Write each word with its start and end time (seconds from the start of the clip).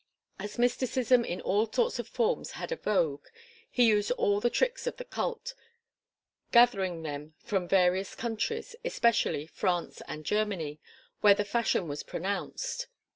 As 0.39 0.57
mysticism 0.57 1.23
in 1.23 1.41
all 1.41 1.71
sorts 1.71 1.99
of 1.99 2.07
forms 2.07 2.53
had 2.53 2.71
a 2.71 2.75
vogue, 2.75 3.27
he 3.69 3.85
used 3.85 4.09
all 4.13 4.39
the 4.39 4.49
tricks 4.49 4.87
of 4.87 4.97
the 4.97 5.05
cult, 5.05 5.53
gathering 6.51 7.03
them 7.03 7.35
from 7.37 7.67
various 7.67 8.15
countries, 8.15 8.75
especially 8.83 9.45
France 9.45 10.01
and 10.07 10.25
Germany, 10.25 10.79
where 11.19 11.35
the 11.35 11.45
fashion 11.45 11.87
was 11.87 12.01
pronounced. 12.01 12.87